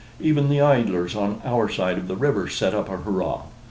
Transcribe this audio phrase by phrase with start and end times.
[0.19, 3.43] Even the idlers on our side of the river set up a hurrah.